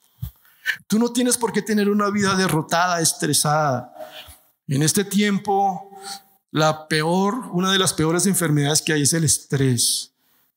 [0.88, 3.94] Tú no tienes por qué tener una vida derrotada, estresada.
[4.68, 5.90] En este tiempo,
[6.52, 10.14] la peor, una de las peores enfermedades que hay es el estrés,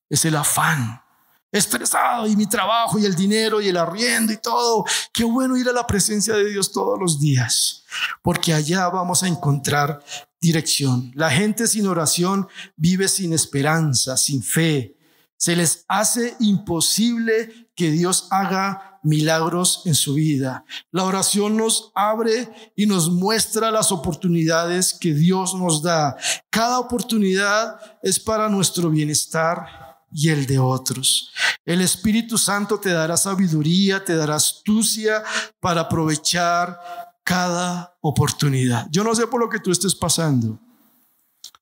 [0.09, 1.03] es el afán.
[1.51, 4.85] Estresado y mi trabajo y el dinero y el arriendo y todo.
[5.13, 7.85] Qué bueno ir a la presencia de Dios todos los días,
[8.21, 10.05] porque allá vamos a encontrar
[10.41, 11.13] dirección.
[11.15, 12.47] La gente sin oración
[12.77, 14.97] vive sin esperanza, sin fe.
[15.39, 20.65] Se les hace imposible que Dios haga milagros en su vida.
[20.91, 26.17] La oración nos abre y nos muestra las oportunidades que Dios nos da.
[26.51, 29.67] Cada oportunidad es para nuestro bienestar
[30.13, 31.31] y el de otros.
[31.65, 35.23] El Espíritu Santo te dará sabiduría, te dará astucia
[35.61, 36.79] para aprovechar
[37.23, 38.89] cada oportunidad.
[38.91, 40.59] Yo no sé por lo que tú estés pasando.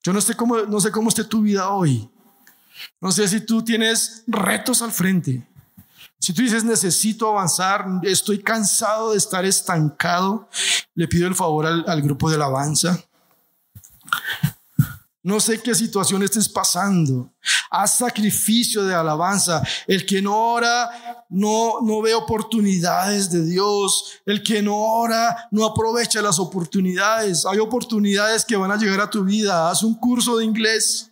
[0.03, 2.09] Yo no sé cómo, no sé cómo esté tu vida hoy.
[3.01, 5.47] No sé si tú tienes retos al frente.
[6.25, 10.49] Si tú dices, necesito avanzar, estoy cansado de estar estancado,
[10.95, 12.99] le pido el favor al, grupo de alabanza.
[15.21, 17.31] No sé qué situación estés pasando.
[17.69, 19.61] Haz sacrificio de alabanza.
[19.85, 20.89] El que no ora
[21.29, 24.13] no, no ve oportunidades de Dios.
[24.25, 27.45] El que no ora no aprovecha las oportunidades.
[27.45, 29.69] Hay oportunidades que van a llegar a tu vida.
[29.69, 31.11] Haz un curso de inglés.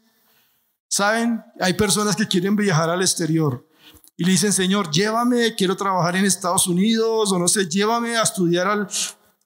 [0.88, 1.44] ¿Saben?
[1.60, 3.64] Hay personas que quieren viajar al exterior
[4.16, 8.22] y le dicen, Señor, llévame, quiero trabajar en Estados Unidos o no sé, llévame a
[8.22, 8.88] estudiar al,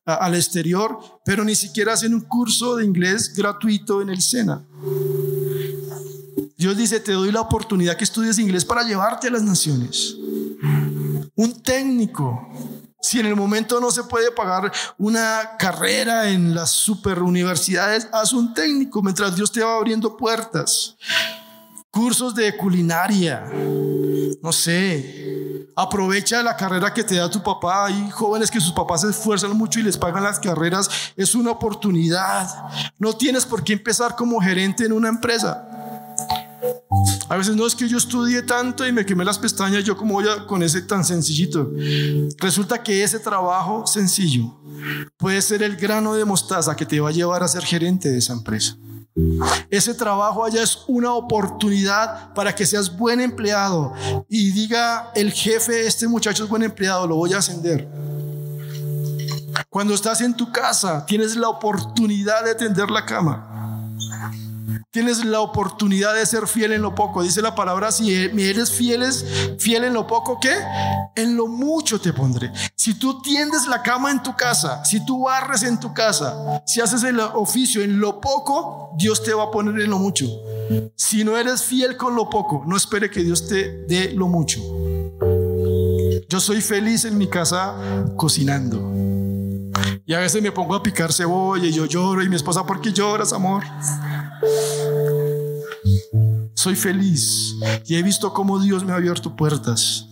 [0.05, 4.65] al exterior, pero ni siquiera hacen un curso de inglés gratuito en el SENA.
[6.57, 10.15] Dios dice, te doy la oportunidad que estudies inglés para llevarte a las naciones.
[11.35, 12.49] Un técnico.
[12.99, 18.33] Si en el momento no se puede pagar una carrera en las super universidades, haz
[18.33, 20.97] un técnico mientras Dios te va abriendo puertas
[21.91, 23.45] cursos de culinaria,
[24.41, 27.85] no sé, aprovecha la carrera que te da tu papá.
[27.85, 31.51] Hay jóvenes que sus papás se esfuerzan mucho y les pagan las carreras, es una
[31.51, 32.49] oportunidad.
[32.97, 35.67] No tienes por qué empezar como gerente en una empresa.
[37.29, 40.15] A veces no es que yo estudié tanto y me quemé las pestañas, yo como
[40.15, 41.71] voy con ese tan sencillito.
[42.37, 44.55] Resulta que ese trabajo sencillo
[45.17, 48.17] puede ser el grano de mostaza que te va a llevar a ser gerente de
[48.17, 48.77] esa empresa.
[49.69, 53.93] Ese trabajo allá es una oportunidad para que seas buen empleado
[54.29, 57.87] y diga el jefe, este muchacho es buen empleado, lo voy a ascender.
[59.69, 63.56] Cuando estás en tu casa, tienes la oportunidad de tender la cama.
[64.91, 67.23] Tienes la oportunidad de ser fiel en lo poco.
[67.23, 69.25] Dice la palabra, si eres fieles,
[69.59, 70.53] fiel en lo poco, ¿qué?
[71.15, 72.51] En lo mucho te pondré.
[72.75, 76.81] Si tú tiendes la cama en tu casa, si tú barres en tu casa, si
[76.81, 80.27] haces el oficio en lo poco, Dios te va a poner en lo mucho.
[80.95, 84.59] Si no eres fiel con lo poco, no espere que Dios te dé lo mucho.
[86.29, 87.75] Yo soy feliz en mi casa
[88.17, 89.36] cocinando.
[90.09, 92.79] Y a veces me pongo a picar cebolla y yo lloro y mi esposa, ¿por
[92.79, 93.65] qué lloras, amor?
[96.55, 97.55] Soy feliz
[97.85, 100.05] y he visto cómo Dios me ha abierto puertas.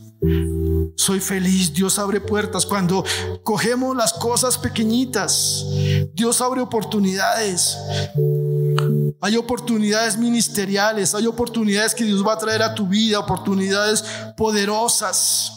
[0.97, 1.73] soy feliz.
[1.73, 2.65] Dios abre puertas.
[2.65, 3.05] Cuando
[3.43, 5.65] cogemos las cosas pequeñitas,
[6.13, 7.77] Dios abre oportunidades.
[9.21, 14.03] Hay oportunidades ministeriales, hay oportunidades que Dios va a traer a tu vida, oportunidades
[14.35, 15.53] poderosas.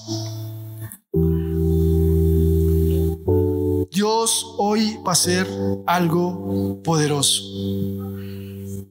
[3.98, 5.44] Dios hoy va a hacer
[5.84, 7.42] algo poderoso.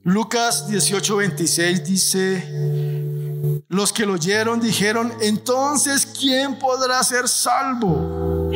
[0.02, 8.50] Lucas 18:26 dice, los que lo oyeron dijeron, entonces, ¿quién podrá ser salvo?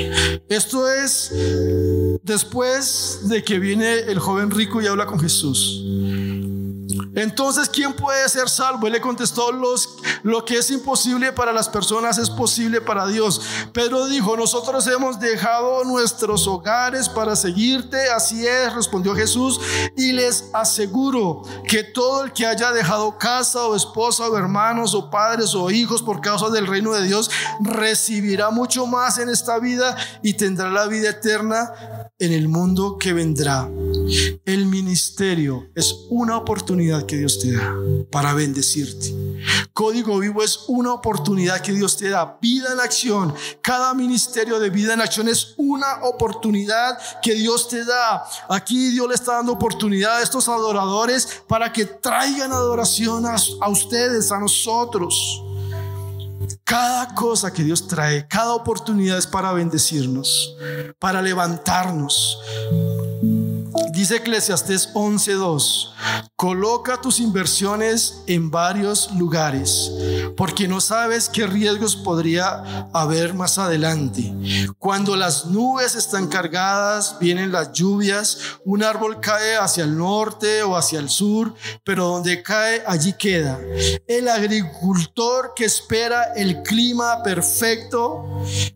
[0.46, 1.32] Esto es
[2.22, 5.82] después de que viene el joven rico y habla con Jesús.
[7.14, 8.86] Entonces, ¿quién puede ser salvo?
[8.86, 13.42] Él le contestó, los, lo que es imposible para las personas es posible para Dios.
[13.72, 18.10] Pedro dijo, nosotros hemos dejado nuestros hogares para seguirte.
[18.10, 19.60] Así es, respondió Jesús.
[19.96, 25.10] Y les aseguro que todo el que haya dejado casa o esposa o hermanos o
[25.10, 29.96] padres o hijos por causa del reino de Dios, recibirá mucho más en esta vida
[30.22, 31.72] y tendrá la vida eterna
[32.18, 33.68] en el mundo que vendrá.
[34.44, 37.74] El ministerio es una oportunidad que Dios te da
[38.10, 39.14] para bendecirte.
[39.72, 42.38] Código Vivo es una oportunidad que Dios te da.
[42.40, 43.34] Vida en acción.
[43.60, 48.24] Cada ministerio de vida en acción es una oportunidad que Dios te da.
[48.48, 53.68] Aquí Dios le está dando oportunidad a estos adoradores para que traigan adoración a, a
[53.68, 55.42] ustedes, a nosotros.
[56.64, 60.56] Cada cosa que Dios trae, cada oportunidad es para bendecirnos,
[60.98, 62.38] para levantarnos.
[64.02, 65.92] Dice Eclesiastés 11:2,
[66.34, 69.92] coloca tus inversiones en varios lugares,
[70.36, 74.34] porque no sabes qué riesgos podría haber más adelante.
[74.76, 80.76] Cuando las nubes están cargadas, vienen las lluvias, un árbol cae hacia el norte o
[80.76, 83.60] hacia el sur, pero donde cae, allí queda.
[84.08, 88.24] El agricultor que espera el clima perfecto,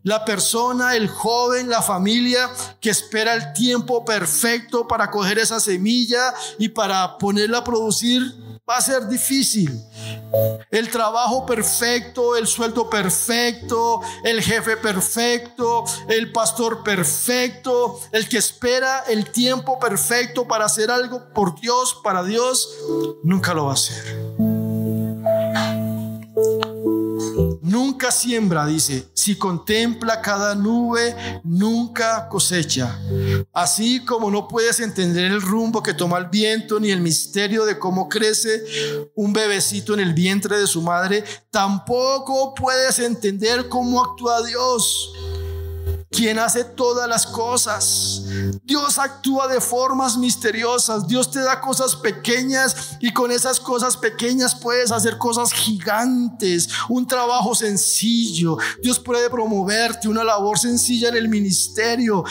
[0.03, 2.49] la persona, el joven, la familia
[2.79, 8.21] que espera el tiempo perfecto para coger esa semilla y para ponerla a producir
[8.69, 9.81] va a ser difícil.
[10.69, 19.05] El trabajo perfecto, el sueldo perfecto, el jefe perfecto, el pastor perfecto, el que espera
[19.07, 22.69] el tiempo perfecto para hacer algo por Dios, para Dios,
[23.23, 24.17] nunca lo va a hacer.
[27.61, 32.99] Nunca siembra, dice, si contempla cada nube, nunca cosecha.
[33.53, 37.77] Así como no puedes entender el rumbo que toma el viento ni el misterio de
[37.77, 38.63] cómo crece
[39.15, 45.13] un bebecito en el vientre de su madre, tampoco puedes entender cómo actúa Dios
[46.17, 48.23] quien hace todas las cosas.
[48.63, 51.07] Dios actúa de formas misteriosas.
[51.07, 56.69] Dios te da cosas pequeñas y con esas cosas pequeñas puedes hacer cosas gigantes.
[56.89, 58.57] Un trabajo sencillo.
[58.81, 62.23] Dios puede promoverte una labor sencilla en el ministerio.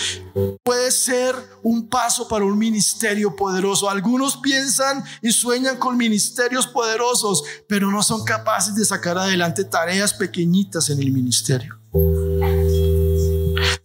[0.64, 3.88] Puede ser un paso para un ministerio poderoso.
[3.88, 10.12] Algunos piensan y sueñan con ministerios poderosos, pero no son capaces de sacar adelante tareas
[10.12, 11.78] pequeñitas en el ministerio.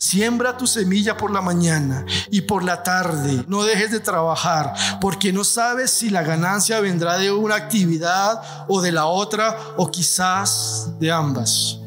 [0.01, 3.45] Siembra tu semilla por la mañana y por la tarde.
[3.47, 8.81] No dejes de trabajar porque no sabes si la ganancia vendrá de una actividad o
[8.81, 11.77] de la otra o quizás de ambas.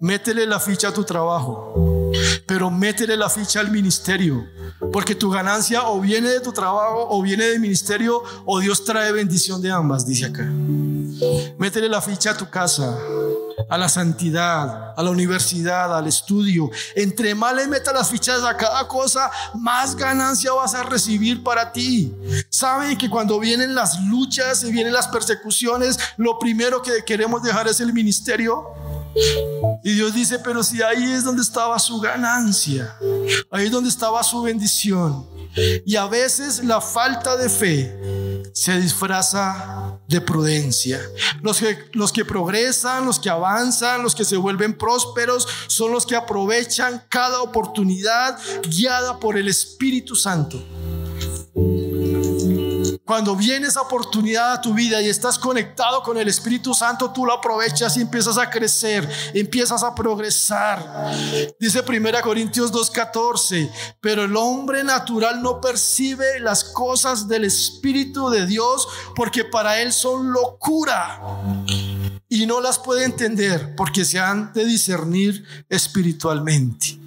[0.00, 2.10] Métele la ficha a tu trabajo,
[2.46, 4.42] pero métele la ficha al ministerio,
[4.90, 9.12] porque tu ganancia o viene de tu trabajo o viene del ministerio o Dios trae
[9.12, 10.44] bendición de ambas, dice acá.
[11.58, 12.96] Métele la ficha a tu casa,
[13.68, 16.70] a la santidad, a la universidad, al estudio.
[16.94, 21.72] Entre más le metas las fichas a cada cosa, más ganancia vas a recibir para
[21.72, 22.14] ti.
[22.50, 27.68] Saben que cuando vienen las luchas y vienen las persecuciones, lo primero que queremos dejar
[27.68, 28.85] es el ministerio.
[29.82, 32.96] Y Dios dice, pero si ahí es donde estaba su ganancia,
[33.50, 35.26] ahí es donde estaba su bendición.
[35.84, 41.00] Y a veces la falta de fe se disfraza de prudencia.
[41.42, 46.06] Los que, los que progresan, los que avanzan, los que se vuelven prósperos, son los
[46.06, 48.38] que aprovechan cada oportunidad
[48.68, 50.62] guiada por el Espíritu Santo.
[53.06, 57.24] Cuando viene esa oportunidad a tu vida y estás conectado con el Espíritu Santo, tú
[57.24, 61.12] lo aprovechas y empiezas a crecer, empiezas a progresar.
[61.60, 68.44] Dice 1 Corintios 2:14, pero el hombre natural no percibe las cosas del Espíritu de
[68.44, 71.20] Dios porque para él son locura
[72.28, 76.98] y no las puede entender porque se han de discernir espiritualmente.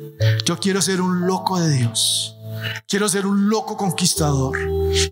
[0.45, 2.37] Yo quiero ser un loco de Dios.
[2.87, 4.57] Quiero ser un loco conquistador.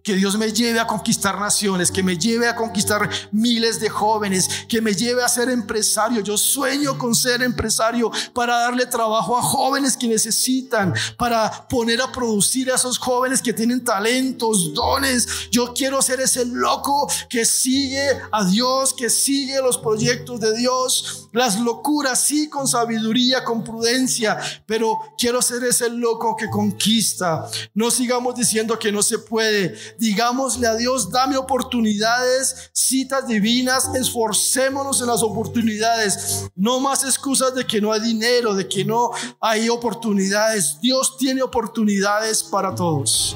[0.03, 4.49] Que Dios me lleve a conquistar naciones, que me lleve a conquistar miles de jóvenes,
[4.67, 6.21] que me lleve a ser empresario.
[6.21, 12.11] Yo sueño con ser empresario para darle trabajo a jóvenes que necesitan, para poner a
[12.11, 15.49] producir a esos jóvenes que tienen talentos, dones.
[15.51, 21.30] Yo quiero ser ese loco que sigue a Dios, que sigue los proyectos de Dios,
[21.34, 27.47] las locuras, sí, con sabiduría, con prudencia, pero quiero ser ese loco que conquista.
[27.73, 29.66] No sigamos diciendo que no se puede.
[29.97, 36.45] Digámosle a Dios, dame oportunidades, citas divinas, esforcémonos en las oportunidades.
[36.55, 40.80] No más excusas de que no hay dinero, de que no hay oportunidades.
[40.82, 43.36] Dios tiene oportunidades para todos.